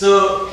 [0.00, 0.50] So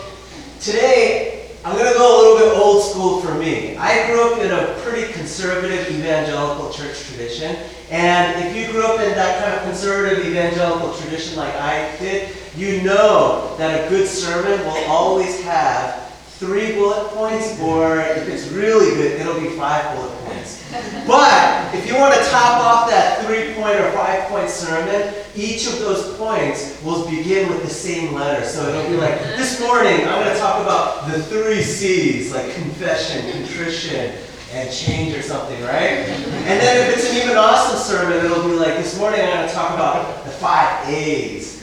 [0.60, 3.78] today, I'm going to go a little bit old school for me.
[3.78, 7.56] I grew up in a pretty conservative evangelical church tradition.
[7.90, 12.36] And if you grew up in that kind of conservative evangelical tradition like I did,
[12.58, 18.50] you know that a good sermon will always have three bullet points, or if it's
[18.50, 20.62] really good, it'll be five bullet points.
[21.08, 25.68] But if you want to top off that three point or five point sermon, each
[25.68, 28.46] of those points will begin with the same letter.
[28.46, 32.54] So it'll be like, this morning I'm going to talk about the three C's, like
[32.56, 34.16] confession, contrition,
[34.52, 36.10] and change or something, right?
[36.10, 39.48] And then if it's an even awesome sermon, it'll be like, this morning I'm going
[39.48, 41.56] to talk about the five A's.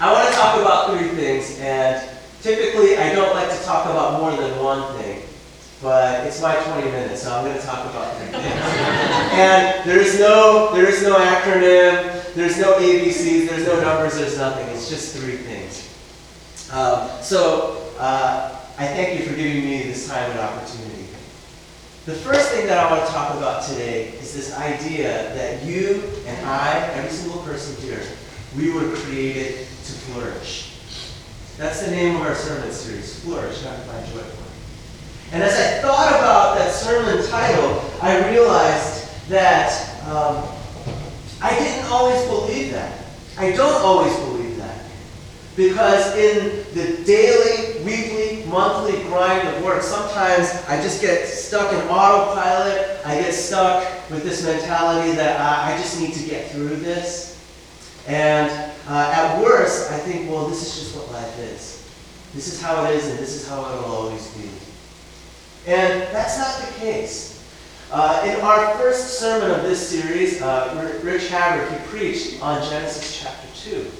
[0.00, 2.10] I want to talk about three things, and
[2.42, 5.22] Typically, I don't like to talk about more than one thing,
[5.82, 8.44] but it's my 20 minutes, so I'm going to talk about three things.
[9.32, 14.66] and there's no, there is no acronym, there's no ABCs, there's no numbers, there's nothing.
[14.68, 15.86] It's just three things.
[16.72, 21.06] Um, so uh, I thank you for giving me this time and opportunity.
[22.06, 26.02] The first thing that I want to talk about today is this idea that you
[26.26, 28.02] and I, every single person here,
[28.56, 30.70] we were created to flourish.
[31.56, 34.22] That's the name of our sermon series, Flourish, Not Find Joy
[35.32, 39.70] And as I thought about that sermon title, I realized that
[40.08, 40.48] um,
[41.42, 43.04] I didn't always believe that.
[43.38, 44.84] I don't always believe that.
[45.56, 51.80] Because in the daily, weekly, monthly grind of work, sometimes I just get stuck in
[51.88, 53.00] autopilot.
[53.04, 57.38] I get stuck with this mentality that I just need to get through this.
[58.06, 58.50] And
[58.88, 61.88] uh, at worst, I think, well, this is just what life is.
[62.34, 64.48] This is how it is, and this is how it will always be.
[65.66, 67.39] And that's not the case.
[67.92, 73.20] Uh, in our first sermon of this series, uh, Rich Haver, he preached on Genesis
[73.20, 73.90] chapter 2.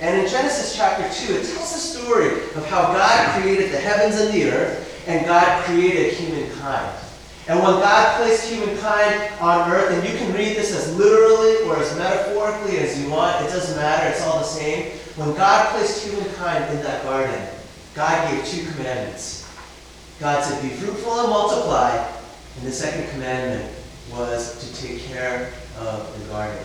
[0.00, 4.18] And in Genesis chapter 2, it tells the story of how God created the heavens
[4.18, 6.90] and the earth, and God created humankind.
[7.48, 11.76] And when God placed humankind on earth, and you can read this as literally or
[11.76, 14.92] as metaphorically as you want, it doesn't matter, it's all the same.
[15.16, 17.46] When God placed humankind in that garden,
[17.94, 19.46] God gave two commandments.
[20.18, 22.17] God said, Be fruitful and multiply.
[22.58, 23.72] And the second commandment
[24.10, 26.58] was to take care of the garden.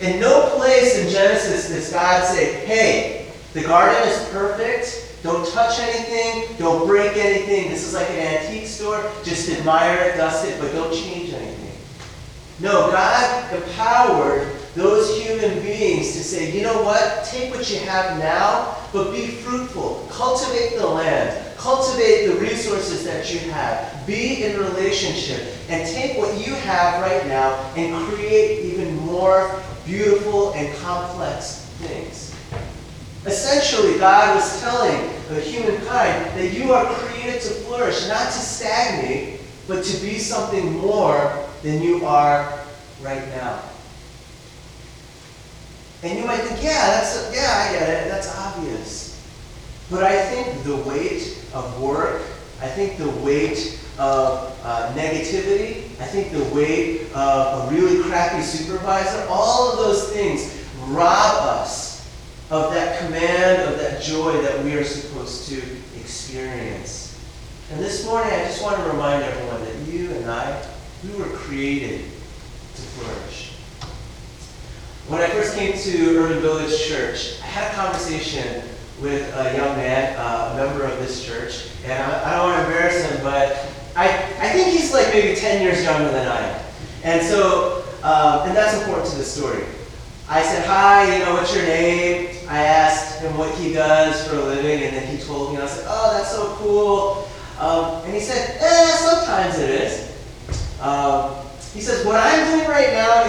[0.00, 5.22] In no place in Genesis does God say, Hey, the garden is perfect.
[5.24, 6.56] Don't touch anything.
[6.56, 7.70] Don't break anything.
[7.70, 9.10] This is like an antique store.
[9.24, 11.76] Just admire it, dust it, but don't change anything.
[12.60, 17.24] No, God empowered those human beings to say, you know what?
[17.24, 20.06] Take what you have now, but be fruitful.
[20.10, 21.56] Cultivate the land.
[21.58, 24.06] Cultivate the resources that you have.
[24.06, 25.54] Be in relationship.
[25.68, 32.34] And take what you have right now and create even more beautiful and complex things.
[33.26, 39.40] Essentially, God was telling the humankind that you are created to flourish, not to stagnate,
[39.68, 42.58] but to be something more than you are
[43.02, 43.62] right now.
[46.02, 48.08] And you might think, yeah, that's yeah, I get it.
[48.08, 49.20] That's obvious.
[49.90, 52.22] But I think the weight of work,
[52.60, 58.42] I think the weight of uh, negativity, I think the weight of a really crappy
[58.42, 60.58] supervisor, all of those things
[60.88, 61.92] rob us
[62.50, 65.62] of that command, of that joy that we are supposed to
[66.00, 67.18] experience.
[67.70, 70.66] And this morning, I just want to remind everyone that you and I,
[71.04, 73.51] we were created to flourish.
[75.08, 78.62] When I first came to Urban Village Church, I had a conversation
[79.00, 82.64] with a young man, uh, a member of this church, and I, don't want to
[82.64, 84.06] embarrass him, but I,
[84.38, 86.64] I think he's like maybe 10 years younger than I am.
[87.02, 89.64] And so, uh, and that's important to the story.
[90.28, 92.28] I said, hi, you know, what's your name?
[92.48, 95.64] I asked him what he does for a living, and then he told me, and
[95.64, 97.28] I said, oh, that's so cool.
[97.58, 100.80] Um, and he said, eh, sometimes it is.
[100.80, 101.34] Um,
[101.74, 103.24] he says, what I'm doing right now,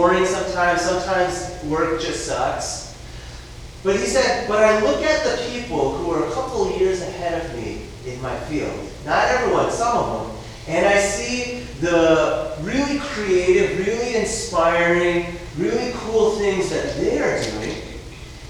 [0.00, 0.80] boring sometimes.
[0.80, 2.96] Sometimes work just sucks.
[3.84, 7.44] But he said, but I look at the people who are a couple years ahead
[7.44, 8.72] of me in my field.
[9.04, 10.36] Not everyone, some of them.
[10.68, 17.76] And I see the really creative, really inspiring, really cool things that they are doing.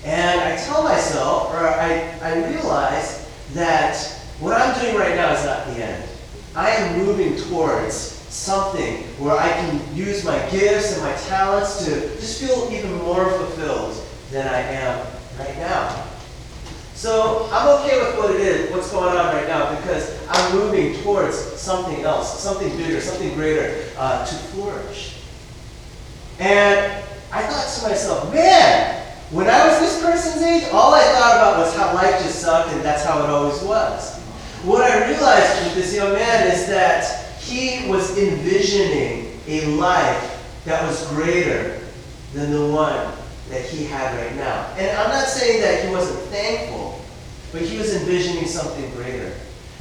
[0.05, 3.97] And I tell myself, or I, I realize that
[4.39, 6.09] what I'm doing right now is not the end.
[6.55, 11.91] I am moving towards something where I can use my gifts and my talents to
[12.21, 13.97] just feel even more fulfilled
[14.31, 15.07] than I am
[15.39, 16.07] right now.
[16.95, 20.95] So I'm okay with what it is, what's going on right now, because I'm moving
[21.03, 25.17] towards something else, something bigger, something greater uh, to flourish.
[26.39, 31.37] And I thought to myself, man, when I was this person's age, all I thought
[31.37, 34.19] about was how life just sucked and that's how it always was.
[34.65, 40.87] What I realized with this young man is that he was envisioning a life that
[40.87, 41.81] was greater
[42.33, 43.13] than the one
[43.49, 44.73] that he had right now.
[44.79, 47.05] And I'm not saying that he wasn't thankful,
[47.51, 49.33] but he was envisioning something greater.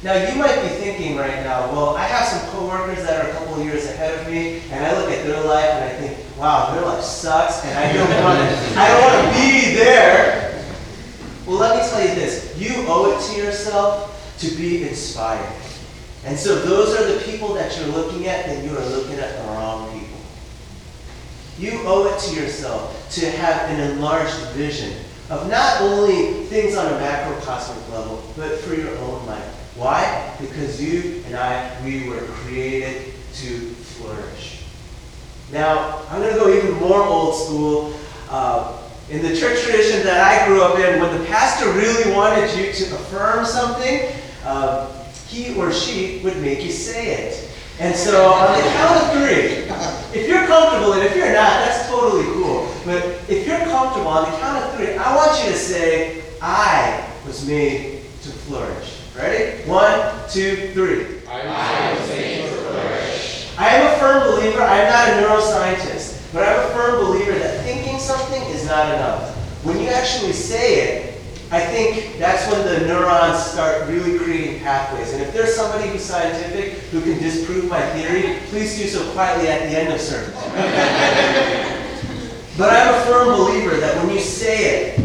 [0.02, 3.32] Now you might be thinking right now, well, I have some coworkers that are a
[3.34, 6.74] couple years ahead of me, and I look at their life and I think, wow,
[6.74, 10.64] their life sucks, and I don't want to, I don't want to be there.
[11.46, 15.54] Well, let me tell you this: you owe it to yourself to be inspired.
[16.24, 19.36] And so those are the people that you're looking at, then you are looking at
[19.36, 20.18] the wrong people.
[21.58, 24.92] You owe it to yourself to have an enlarged vision
[25.30, 29.44] of not only things on a macrocosmic level, but for your own life.
[29.76, 30.36] Why?
[30.40, 34.64] Because you and I, we were created to flourish.
[35.52, 37.94] Now, I'm going to go even more old school.
[38.28, 38.76] Uh,
[39.08, 42.72] in the church tradition that I grew up in, when the pastor really wanted you
[42.72, 44.12] to affirm something,
[44.44, 44.99] uh,
[45.30, 47.48] he or she would make you say it.
[47.78, 51.88] And so on the count of three, if you're comfortable, and if you're not, that's
[51.88, 52.68] totally cool.
[52.84, 57.08] But if you're comfortable, on the count of three, I want you to say, I
[57.26, 59.00] was made to flourish.
[59.16, 59.62] Ready?
[59.68, 61.20] One, two, three.
[61.28, 63.54] I was made to flourish.
[63.56, 67.64] I am a firm believer, I'm not a neuroscientist, but I'm a firm believer that
[67.64, 69.36] thinking something is not enough.
[69.64, 71.09] When you actually say it,
[71.52, 75.12] I think that's when the neurons start really creating pathways.
[75.12, 79.48] And if there's somebody who's scientific who can disprove my theory, please do so quietly
[79.48, 80.32] at the end of service.
[82.56, 85.00] but I'm a firm believer that when you say it,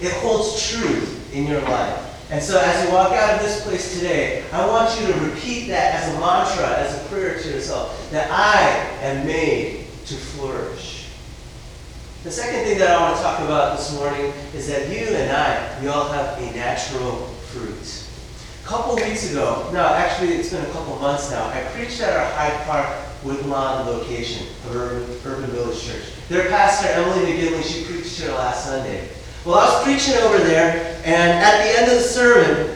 [0.00, 2.00] it holds truth in your life.
[2.30, 5.68] And so as you walk out of this place today, I want you to repeat
[5.68, 8.58] that as a mantra, as a prayer to yourself, that I
[9.04, 10.93] am made to flourish.
[12.24, 15.30] The second thing that I want to talk about this morning is that you and
[15.30, 17.16] I, we all have a natural
[17.52, 18.08] fruit.
[18.64, 22.16] A couple weeks ago, no, actually it's been a couple months now, I preached at
[22.16, 22.88] our Hyde Park
[23.24, 26.04] Woodlawn location of Urban, Urban Village Church.
[26.30, 29.06] Their pastor, Emily McGinley, she preached here last Sunday.
[29.44, 32.74] Well, I was preaching over there, and at the end of the sermon,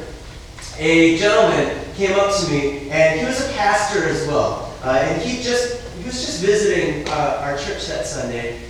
[0.77, 4.77] a gentleman came up to me, and he was a pastor as well.
[4.85, 8.61] Uh, and he just he was just visiting uh, our church that Sunday,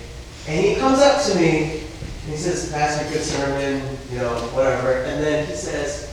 [0.47, 5.03] and he comes up to me, and he says, "Pastor, good sermon, you know, whatever."
[5.03, 6.09] And then he says,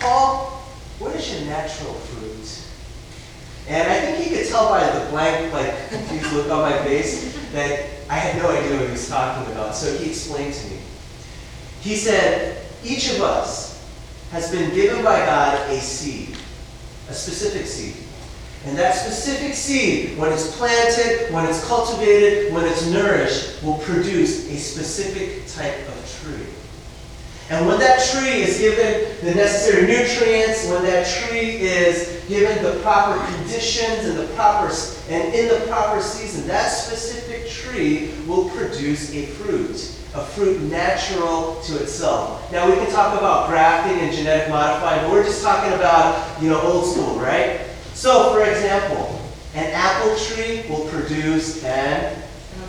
[0.00, 0.62] "Paul,
[0.98, 2.34] what is your natural fruit?"
[3.66, 7.34] And I think he could tell by the blank, like confused look on my face
[7.52, 9.74] that I had no idea what he was talking about.
[9.74, 10.78] So he explained to me.
[11.80, 13.82] He said, each of us
[14.32, 16.36] has been given by God a seed,
[17.08, 17.96] a specific seed.
[18.66, 24.50] And that specific seed, when it's planted, when it's cultivated, when it's nourished, will produce
[24.50, 26.46] a specific type of tree.
[27.50, 32.80] And when that tree is given the necessary nutrients, when that tree is given the
[32.80, 34.74] proper conditions and the proper
[35.10, 41.60] and in the proper season, that specific tree will produce a fruit a fruit natural
[41.62, 42.50] to itself.
[42.52, 46.50] Now we can talk about grafting and genetic modifying, but we're just talking about, you
[46.50, 47.63] know, old school, right?
[47.94, 49.20] So, for example,
[49.54, 52.22] an apple tree will produce an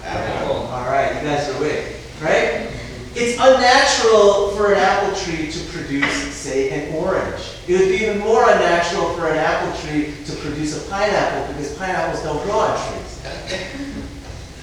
[0.03, 0.55] apple.
[0.55, 2.69] All right, you guys are with, right?
[3.15, 7.41] It's unnatural for an apple tree to produce, say, an orange.
[7.67, 11.75] It would be even more unnatural for an apple tree to produce a pineapple because
[11.77, 13.21] pineapples don't grow on trees.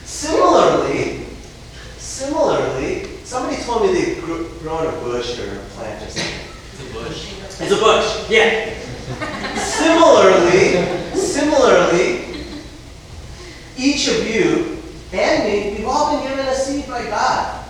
[0.05, 1.23] Similarly,
[2.23, 6.41] Similarly, somebody told me they've grown a bush or a plant or something.
[6.73, 7.33] It's a bush.
[7.61, 8.75] It's a bush, yeah.
[9.57, 12.25] Similarly, similarly,
[13.77, 14.79] each of you
[15.13, 17.65] and me, we've all been given a seed by God.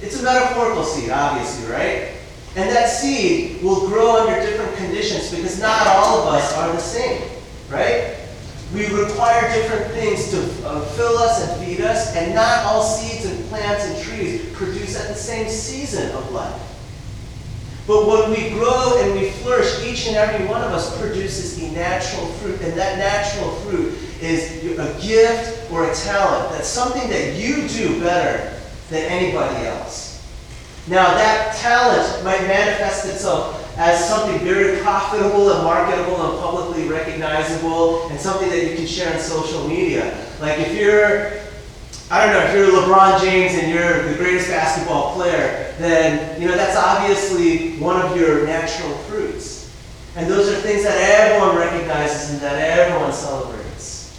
[0.00, 2.12] It's a metaphorical seed, obviously, right?
[2.54, 6.78] And that seed will grow under different conditions because not all of us are the
[6.78, 7.22] same,
[7.68, 8.16] right?
[8.74, 13.24] We require different things to uh, fill us and feed us, and not all seeds
[13.26, 16.75] and plants and trees produce at the same season of life.
[17.86, 21.70] But when we grow and we flourish, each and every one of us produces a
[21.70, 26.50] natural fruit, and that natural fruit is a gift or a talent.
[26.50, 30.06] That's something that you do better than anybody else.
[30.88, 38.08] Now, that talent might manifest itself as something very profitable and marketable and publicly recognizable
[38.08, 40.26] and something that you can share on social media.
[40.40, 41.45] Like if you're,
[42.08, 46.46] I don't know, if you're LeBron James and you're the greatest basketball player, then, you
[46.46, 49.74] know, that's obviously one of your natural fruits.
[50.14, 54.16] And those are things that everyone recognizes and that everyone celebrates.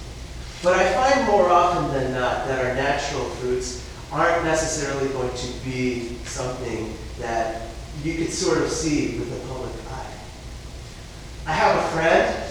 [0.62, 5.48] But I find more often than not that our natural fruits aren't necessarily going to
[5.64, 7.70] be something that
[8.04, 10.14] you could sort of see with the public eye.
[11.46, 12.44] I have a friend,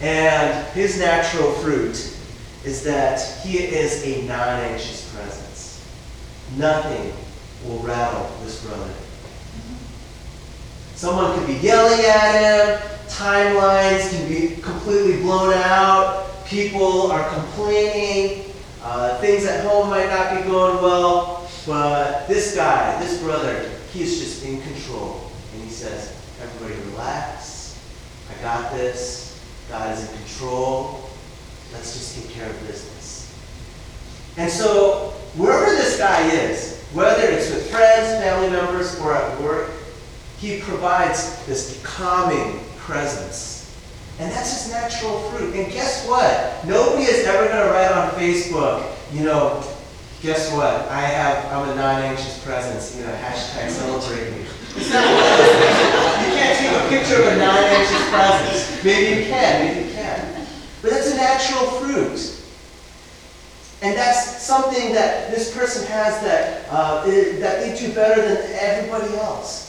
[0.00, 2.17] and his natural fruit
[2.64, 5.84] is that he is a non-anxious presence.
[6.56, 7.12] Nothing
[7.64, 8.92] will rattle this brother.
[10.94, 18.52] Someone could be yelling at him, timelines can be completely blown out, people are complaining,
[18.82, 24.02] uh, things at home might not be going well, but this guy, this brother, he
[24.02, 25.30] is just in control.
[25.54, 27.78] And he says, everybody relax,
[28.30, 31.07] I got this, God is in control,
[31.72, 33.34] let's just take care of business.
[34.36, 39.70] And so, wherever this guy is, whether it's with friends, family members, or at work,
[40.38, 43.58] he provides this calming presence.
[44.20, 45.54] And that's his natural fruit.
[45.54, 46.64] And guess what?
[46.66, 49.62] Nobody is ever going to write on Facebook, you know,
[50.22, 50.88] guess what?
[50.90, 54.44] I have, I'm a non-anxious presence, you know, hashtag celebrate me.
[56.18, 58.84] You can't take a picture of a non-anxious presence.
[58.84, 60.46] Maybe you can, maybe you can.
[60.82, 62.34] But that's a natural fruit.
[63.80, 69.14] And that's something that this person has that, uh, that they do better than everybody
[69.16, 69.66] else.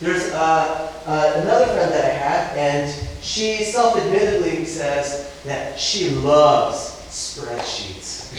[0.00, 6.78] There's uh, uh, another friend that I have, and she self-admittedly says that she loves
[7.08, 8.34] spreadsheets.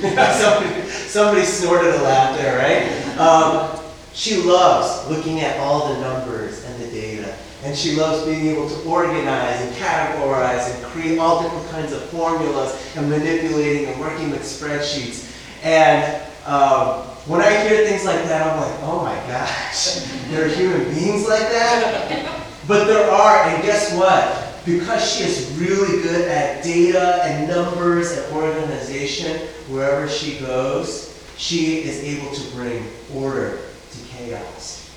[0.40, 3.18] somebody, somebody snorted a laugh there, right?
[3.18, 3.80] Um,
[4.14, 8.68] she loves looking at all the numbers and the data, and she loves being able
[8.68, 14.30] to organize and categorize and create all different kinds of formulas and manipulating and working
[14.30, 15.32] with spreadsheets.
[15.62, 19.94] And um, when I hear things like that, I'm like, oh my gosh,
[20.28, 22.44] there are human beings like that?
[22.68, 24.64] But there are, and guess what?
[24.66, 31.78] Because she is really good at data and numbers and organization, wherever she goes, she
[31.78, 33.58] is able to bring order
[33.90, 34.90] to chaos.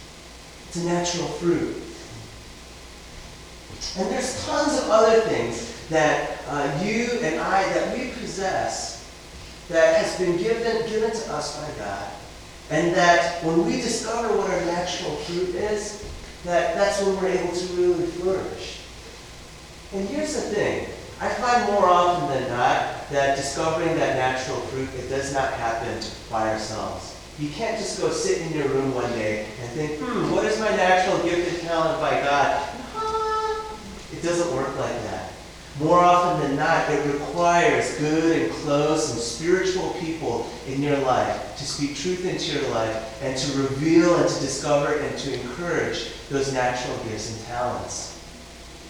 [0.67, 1.86] It's a natural fruit.
[3.97, 9.09] And there's tons of other things that uh, you and I, that we possess,
[9.69, 12.11] that has been given, given to us by God.
[12.69, 16.03] And that when we discover what our natural fruit is,
[16.43, 18.81] that that's when we're able to really flourish.
[19.93, 20.89] And here's the thing.
[21.19, 25.99] I find more often than not that discovering that natural fruit, it does not happen
[26.29, 27.15] by ourselves.
[27.39, 30.59] You can't just go sit in your room one day and think, hmm, what is
[30.59, 32.67] my natural gift and talent by God?
[34.13, 35.31] It doesn't work like that.
[35.79, 41.55] More often than not, it requires good and close and spiritual people in your life
[41.57, 46.07] to speak truth into your life and to reveal and to discover and to encourage
[46.29, 48.19] those natural gifts and talents.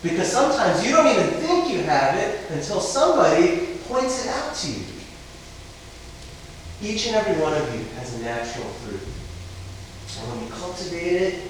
[0.01, 4.71] Because sometimes you don't even think you have it until somebody points it out to
[4.71, 4.85] you.
[6.81, 9.01] Each and every one of you has a natural fruit.
[10.21, 11.46] And when you cultivate it,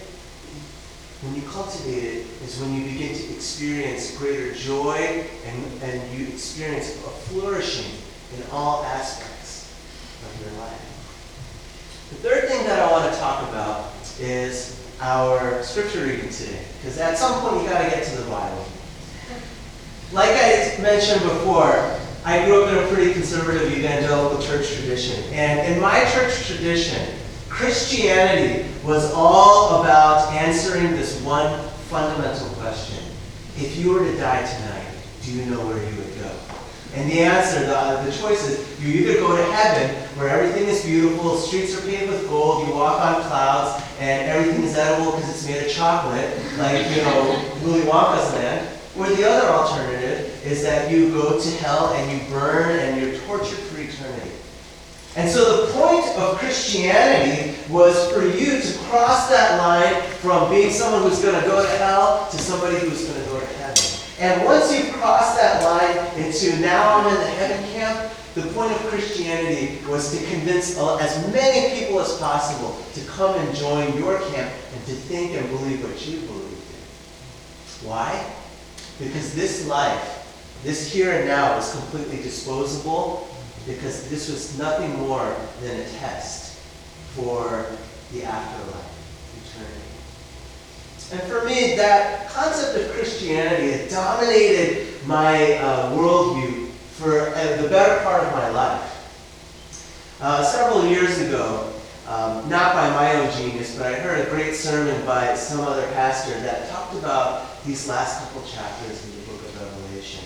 [1.22, 6.28] when you cultivate it is when you begin to experience greater joy and, and you
[6.28, 7.92] experience a flourishing
[8.36, 9.74] in all aspects
[10.24, 12.08] of your life.
[12.10, 16.64] The third thing that I want to talk about is our scripture reading today.
[16.80, 18.66] Because at some point you got to get to the Bible.
[20.14, 25.24] Like I mentioned before, I grew up in a pretty conservative evangelical church tradition.
[25.34, 27.17] And in my church tradition,
[27.58, 31.60] Christianity was all about answering this one
[31.90, 33.04] fundamental question.
[33.58, 34.86] If you were to die tonight,
[35.24, 36.32] do you know where you would go?
[36.94, 40.70] And the answer, the, uh, the choice is you either go to heaven, where everything
[40.70, 45.14] is beautiful, streets are paved with gold, you walk on clouds, and everything is edible
[45.14, 48.70] because it's made of chocolate, like, you know, Willy Wonka's land.
[48.96, 53.20] Or the other alternative is that you go to hell and you burn and you're
[53.22, 54.30] tortured for eternity.
[55.16, 60.72] And so the point of Christianity was for you to cross that line from being
[60.72, 63.84] someone who's going to go to hell to somebody who's going to go to heaven.
[64.20, 68.72] And once you've crossed that line into now I'm in the heaven camp, the point
[68.72, 73.98] of Christianity was to convince uh, as many people as possible to come and join
[73.98, 77.88] your camp and to think and believe what you believe in.
[77.88, 78.32] Why?
[79.00, 83.28] Because this life, this here and now, is completely disposable
[83.68, 86.58] because this was nothing more than a test
[87.14, 87.66] for
[88.14, 88.88] the afterlife,
[89.44, 89.88] eternity.
[91.12, 97.68] And for me, that concept of Christianity had dominated my uh, worldview for uh, the
[97.68, 98.94] better part of my life.
[100.22, 101.72] Uh, several years ago,
[102.08, 105.86] um, not by my own genius, but I heard a great sermon by some other
[105.92, 110.24] pastor that talked about these last couple chapters in the book of Revelation.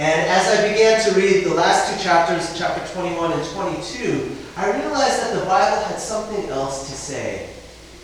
[0.00, 4.70] And as I began to read the last two chapters, chapter 21 and 22, I
[4.70, 7.50] realized that the Bible had something else to say.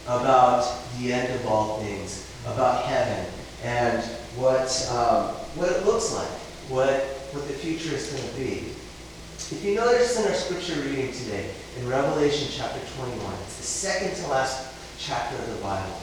[0.07, 0.63] about
[0.99, 3.27] the end of all things, about heaven,
[3.65, 4.05] and
[4.37, 6.29] what, um, what it looks like,
[6.69, 7.01] what,
[7.33, 8.69] what the future is going to be.
[9.51, 11.49] If you notice in our scripture reading today,
[11.81, 15.99] in Revelation chapter 21, it's the second to last chapter of the Bible.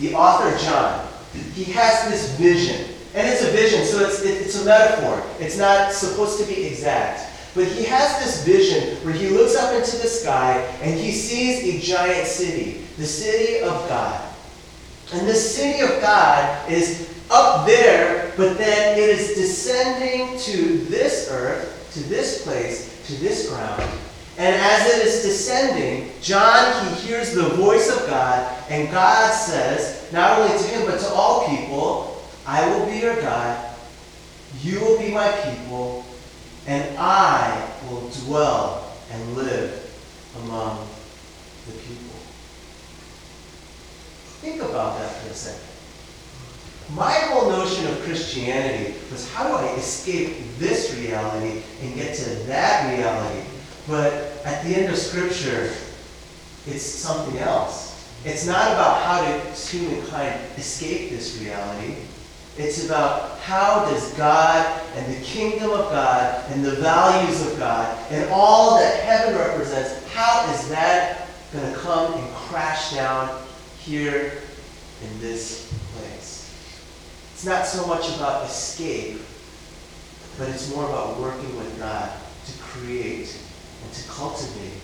[0.00, 1.08] The author, John,
[1.54, 2.96] he has this vision.
[3.14, 5.22] And it's a vision, so it's, it, it's a metaphor.
[5.38, 7.30] It's not supposed to be exact.
[7.54, 11.62] But he has this vision where he looks up into the sky and he sees
[11.62, 14.32] a giant city, the city of God.
[15.12, 21.28] And the city of God is up there, but then it is descending to this
[21.30, 23.82] earth, to this place, to this ground.
[24.38, 30.10] And as it is descending, John, he hears the voice of God, and God says,
[30.10, 33.74] not only to him, but to all people, I will be your God,
[34.60, 36.04] you will be my people,
[36.66, 39.78] and I will dwell and live
[40.42, 40.88] among
[41.66, 42.16] the people.
[44.40, 45.68] Think about that for a second.
[46.94, 52.30] My whole notion of Christianity was how do I escape this reality and get to
[52.46, 53.48] that reality?
[53.88, 54.12] But
[54.44, 55.72] at the end of Scripture,
[56.66, 57.92] it's something else.
[58.24, 61.94] It's not about how does humankind escape this reality.
[62.58, 67.98] It's about how does God and the kingdom of God and the values of God
[68.10, 73.42] and all that heaven represents, how is that going to come and crash down
[73.78, 74.32] here
[75.02, 76.54] in this place?
[77.32, 79.20] It's not so much about escape,
[80.38, 82.10] but it's more about working with God
[82.46, 83.38] to create
[83.82, 84.78] and to cultivate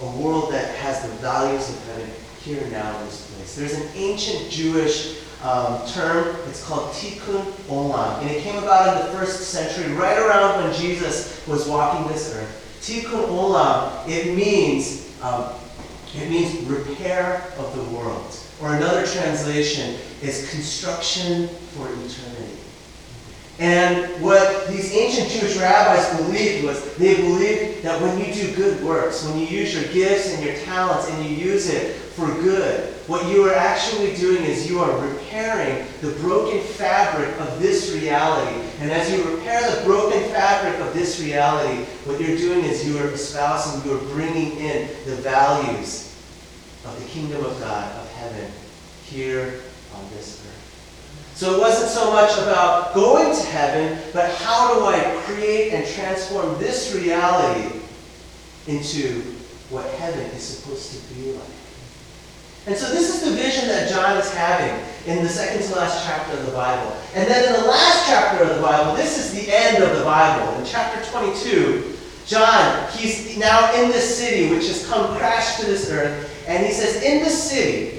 [0.00, 2.10] a world that has the values of heaven
[2.42, 3.56] here now in this place.
[3.56, 6.36] There's an ancient Jewish um, term.
[6.48, 8.20] It's called tikkun olam.
[8.22, 12.34] And it came about in the first century, right around when Jesus was walking this
[12.34, 12.78] earth.
[12.80, 15.52] Tikkun olam, it means, um,
[16.14, 18.36] it means repair of the world.
[18.60, 22.57] Or another translation is construction for eternity.
[23.58, 28.82] And what these ancient Jewish rabbis believed was they believed that when you do good
[28.84, 32.94] works, when you use your gifts and your talents and you use it for good,
[33.08, 38.60] what you are actually doing is you are repairing the broken fabric of this reality.
[38.80, 42.98] And as you repair the broken fabric of this reality, what you're doing is you
[42.98, 46.14] are espousing, you are bringing in the values
[46.84, 48.50] of the kingdom of God, of heaven,
[49.04, 49.62] here
[49.94, 50.47] on this earth.
[51.38, 55.86] So it wasn't so much about going to heaven, but how do I create and
[55.86, 57.78] transform this reality
[58.66, 59.22] into
[59.70, 61.48] what heaven is supposed to be like?
[62.66, 66.04] And so this is the vision that John is having in the second to last
[66.04, 66.96] chapter of the Bible.
[67.14, 70.02] And then in the last chapter of the Bible, this is the end of the
[70.02, 70.58] Bible.
[70.58, 71.94] In chapter 22,
[72.26, 76.72] John, he's now in this city which has come crashed to this earth, and he
[76.72, 77.97] says, in this city,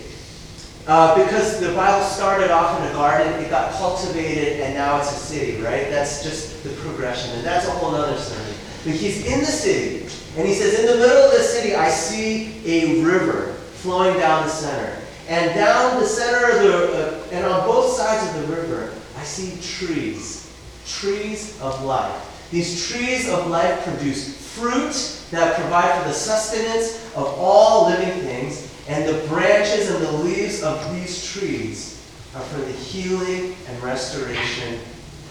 [0.89, 5.12] uh, because the Bible started off in a garden, it got cultivated, and now it's
[5.12, 5.88] a city, right?
[5.91, 8.56] That's just the progression, and that's a whole other sermon.
[8.84, 11.89] But he's in the city, and he says, In the middle of the city, I
[11.89, 14.99] see a river flowing down the center.
[15.28, 19.23] And down the center of the, uh, and on both sides of the river, I
[19.25, 20.52] see trees,
[20.88, 22.49] trees of life.
[22.49, 24.95] These trees of life produce fruit
[25.30, 30.63] that provide for the sustenance of all living things and the branches and the leaves
[30.63, 32.04] of these trees
[32.36, 34.80] are for the healing and restoration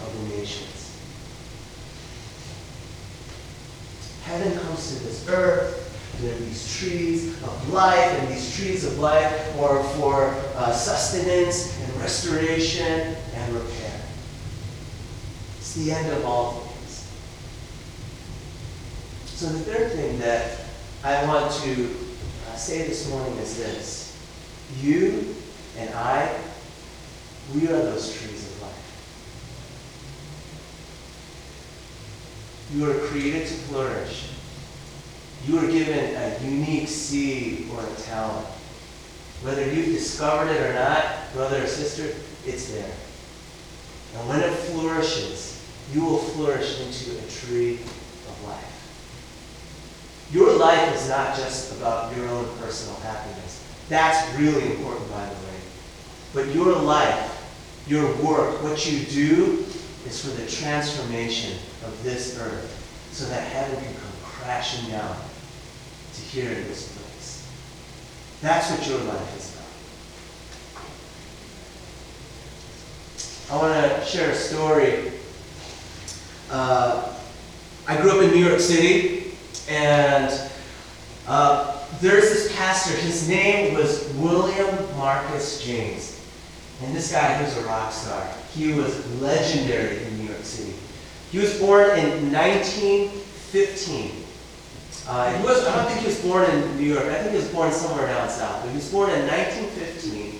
[0.00, 0.96] of the nations.
[4.22, 5.84] Heaven comes to this earth.
[6.20, 11.76] There are these trees of life, and these trees of life are for uh, sustenance
[11.80, 14.00] and restoration and repair.
[15.58, 17.08] It's the end of all things.
[19.26, 20.60] So, the third thing that
[21.02, 22.07] I want to
[22.58, 24.16] say this morning is this
[24.80, 25.34] You
[25.78, 26.36] and I,
[27.54, 28.74] we are those trees of life.
[32.74, 34.30] You are created to flourish.
[35.46, 38.46] You are given a unique seed or a talent.
[39.42, 42.12] Whether you've discovered it or not, brother or sister,
[42.44, 42.90] it's there.
[44.16, 48.77] And when it flourishes, you will flourish into a tree of life.
[50.30, 53.64] Your life is not just about your own personal happiness.
[53.88, 55.60] That's really important, by the way.
[56.34, 57.34] But your life,
[57.86, 59.64] your work, what you do
[60.06, 62.74] is for the transformation of this earth
[63.12, 65.16] so that heaven can come crashing down
[66.14, 67.48] to here in this place.
[68.42, 69.54] That's what your life is
[73.48, 73.60] about.
[73.60, 75.12] I want to share a story.
[76.50, 77.14] Uh,
[77.86, 79.17] I grew up in New York City.
[79.68, 80.32] And
[81.26, 86.14] uh, there's this pastor, his name was William Marcus James.
[86.82, 88.26] And this guy, he was a rock star.
[88.54, 90.74] He was legendary in New York City.
[91.30, 94.24] He was born in 1915.
[95.06, 97.04] Uh, he was, I don't think he was born in New York.
[97.04, 98.62] I think he was born somewhere down south.
[98.62, 100.38] But he was born in 1915.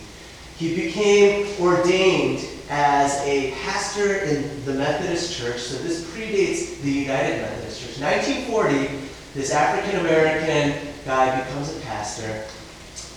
[0.57, 5.61] He became ordained as a pastor in the Methodist Church.
[5.61, 7.99] So this predates the United Methodist Church.
[8.01, 8.98] 1940,
[9.39, 12.45] this African American guy becomes a pastor.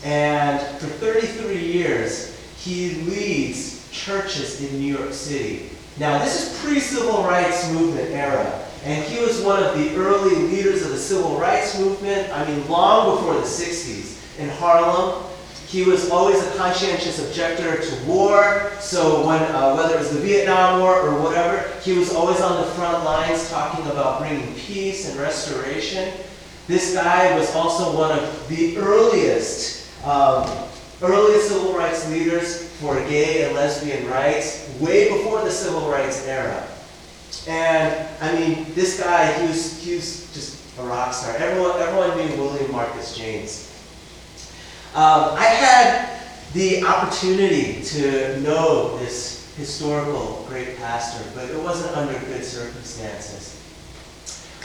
[0.04, 5.72] And for 33 years, he leads churches in New York City.
[5.98, 8.68] Now, this is pre-civil rights movement era.
[8.84, 12.68] And he was one of the early leaders of the civil rights movement, I mean,
[12.70, 15.24] long before the 60s in Harlem.
[15.72, 20.20] He was always a conscientious objector to war, so when, uh, whether it was the
[20.20, 25.10] Vietnam War or whatever, he was always on the front lines talking about bringing peace
[25.10, 26.12] and restoration.
[26.68, 30.46] This guy was also one of the earliest, um,
[31.02, 36.68] earliest civil rights leaders for gay and lesbian rights, way before the civil rights era.
[37.48, 41.34] And I mean, this guy, he was, he was just a rock star.
[41.38, 43.71] Everyone, everyone knew William Marcus James.
[44.94, 46.20] Um, I had
[46.52, 53.58] the opportunity to know this historical great pastor, but it wasn't under good circumstances.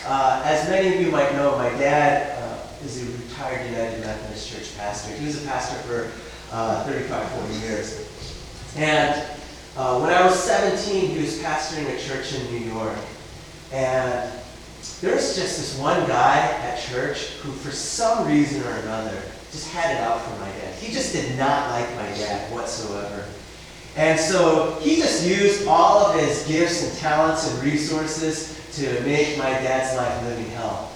[0.05, 4.53] Uh, as many of you might know, my dad uh, is a retired United Methodist
[4.53, 5.15] Church pastor.
[5.15, 6.11] He was a pastor for
[6.51, 8.73] uh, 35, 40 years.
[8.75, 9.25] And
[9.77, 12.99] uh, when I was 17, he was pastoring a church in New York.
[13.71, 14.33] And
[15.01, 19.69] there was just this one guy at church who, for some reason or another, just
[19.71, 20.75] had it out for my dad.
[20.75, 23.25] He just did not like my dad whatsoever.
[23.97, 29.39] And so he just used all of his gifts and talents and resources to make
[29.39, 30.93] my dad's life living hell.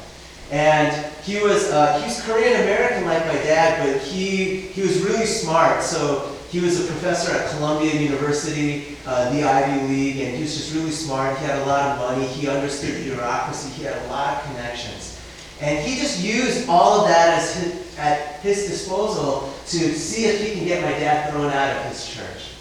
[0.50, 5.00] And he was uh, he was Korean American like my dad, but he he was
[5.00, 5.82] really smart.
[5.82, 10.56] So he was a professor at Columbia University, uh, the Ivy League, and he was
[10.56, 11.38] just really smart.
[11.38, 12.26] He had a lot of money.
[12.26, 13.70] He understood bureaucracy.
[13.70, 15.19] He had a lot of connections.
[15.61, 20.40] And he just used all of that as his, at his disposal to see if
[20.40, 22.55] he can get my dad thrown out of his church.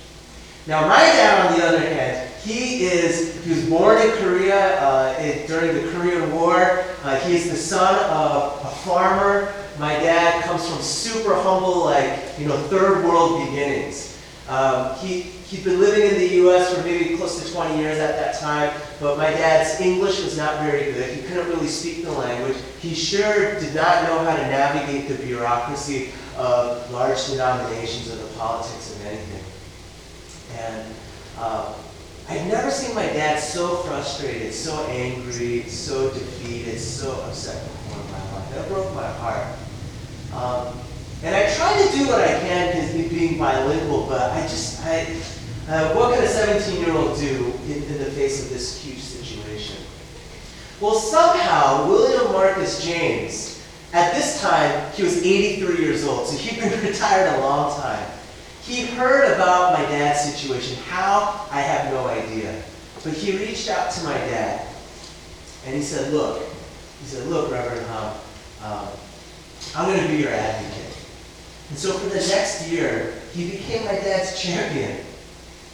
[0.68, 5.18] Now, my dad, on the other hand, he is, he was born in Korea uh,
[5.20, 6.84] in, during the Korean War.
[7.04, 9.54] Uh, he is the son of a farmer.
[9.80, 14.18] My dad comes from super humble, like, you know, third world beginnings.
[14.50, 16.74] Um, he, he'd been living in the U.S.
[16.74, 20.64] for maybe close to 20 years at that time, but my dad's English was not
[20.64, 21.16] very good.
[21.16, 22.58] He couldn't really speak the language.
[22.80, 28.34] He sure did not know how to navigate the bureaucracy of large denominations or the
[28.40, 29.44] politics of anything.
[30.58, 30.96] And
[31.38, 31.76] uh,
[32.28, 38.12] I've never seen my dad so frustrated, so angry, so defeated, so upset before in
[38.12, 38.56] my life.
[38.56, 39.46] That broke my heart.
[40.34, 40.80] Um,
[41.23, 45.01] and I try to do what I can because being bilingual, but I just, I,
[45.67, 48.99] uh, what can a 17 year old do in, in the face of this huge
[48.99, 49.77] situation?
[50.79, 56.60] Well, somehow, William Marcus James, at this time, he was 83 years old, so he'd
[56.60, 58.05] been retired a long time.
[58.62, 60.77] He heard about my dad's situation.
[60.84, 61.47] How?
[61.51, 62.62] I have no idea.
[63.03, 64.67] But he reached out to my dad
[65.65, 66.43] and he said, Look,
[67.01, 68.13] he said, Look, Reverend Hum,
[68.63, 68.88] um,
[69.75, 70.79] I'm going to be your advocate.
[71.69, 75.05] And so for the next year, he became my dad's champion.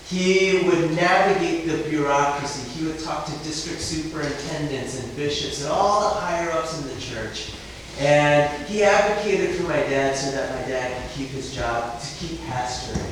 [0.08, 2.70] He would navigate the bureaucracy.
[2.70, 7.02] He would talk to district superintendents and bishops and all the higher ups in the
[7.02, 7.54] church.
[8.00, 12.08] And he advocated for my dad so that my dad could keep his job, to
[12.18, 13.10] keep pastoring.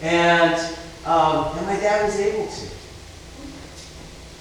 [0.00, 0.54] And,
[1.04, 2.77] um, and my dad was able to.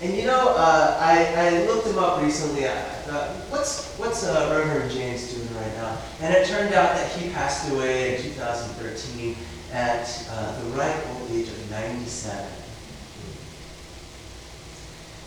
[0.01, 2.67] And you know, uh, I, I looked him up recently.
[2.67, 2.75] I
[3.07, 5.97] thought, what's, what's uh, Reverend James doing right now?
[6.21, 9.35] And it turned out that he passed away in 2013
[9.73, 12.45] at uh, the ripe old age of 97.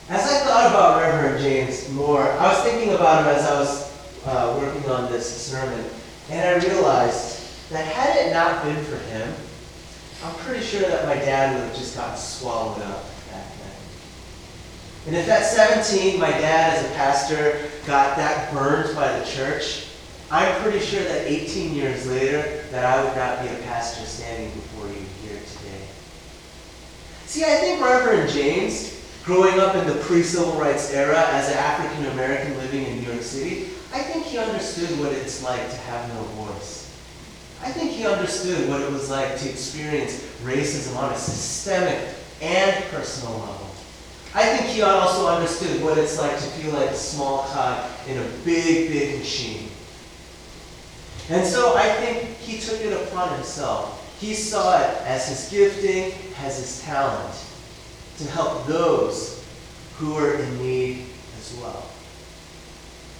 [0.08, 4.26] As I thought about Reverend James more, I was thinking about him as I was
[4.26, 5.84] uh, working on this sermon,
[6.30, 9.32] and I realized that had it not been for him,
[10.24, 13.04] I'm pretty sure that my dad would have just gotten swallowed up.
[15.06, 19.86] And if at 17 my dad as a pastor got that burned by the church,
[20.30, 24.50] I'm pretty sure that 18 years later that I would not be a pastor standing
[24.50, 25.84] before you here today.
[27.26, 32.06] See, I think Reverend James growing up in the pre-civil rights era as an African
[32.12, 36.08] American living in New York City, I think he understood what it's like to have
[36.14, 36.90] no voice.
[37.62, 42.84] I think he understood what it was like to experience racism on a systemic and
[42.86, 43.69] personal level.
[44.32, 48.16] I think he also understood what it's like to feel like a small cog in
[48.16, 49.68] a big, big machine.
[51.30, 53.96] And so I think he took it upon himself.
[54.20, 56.12] He saw it as his gifting,
[56.44, 57.34] as his talent
[58.18, 59.44] to help those
[59.96, 61.06] who were in need
[61.38, 61.88] as well.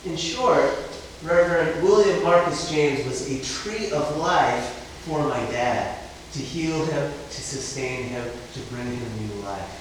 [0.05, 0.75] In short,
[1.23, 4.65] Reverend William Marcus James was a tree of life
[5.05, 5.99] for my dad
[6.33, 9.80] to heal him, to sustain him, to bring him new life.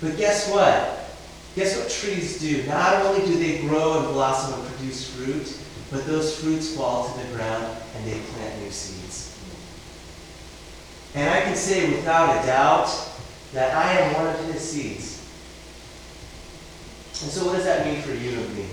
[0.00, 1.10] But guess what?
[1.56, 2.64] Guess what trees do?
[2.66, 5.58] Not only do they grow and blossom and produce fruit,
[5.90, 9.36] but those fruits fall to the ground and they plant new seeds.
[11.14, 12.88] And I can say without a doubt
[13.54, 15.18] that I am one of his seeds.
[17.22, 18.66] And so, what does that mean for you and me?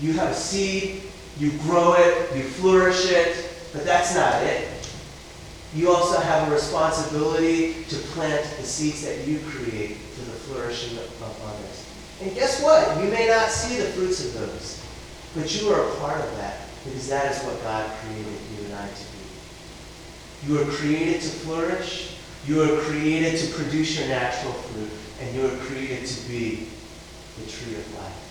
[0.00, 1.02] You have a seed,
[1.38, 4.68] you grow it, you flourish it, but that's not it.
[5.76, 10.96] You also have a responsibility to plant the seeds that you create for the flourishing
[10.96, 11.86] of of others.
[12.22, 12.96] And guess what?
[13.02, 14.82] You may not see the fruits of those,
[15.34, 18.74] but you are a part of that because that is what God created you and
[18.74, 20.46] I to be.
[20.46, 25.46] You are created to flourish, you are created to produce your natural fruit, and you
[25.46, 26.68] are created to be
[27.38, 28.25] the tree of life.